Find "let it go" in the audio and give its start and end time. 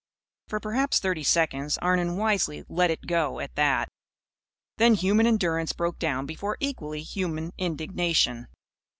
2.67-3.39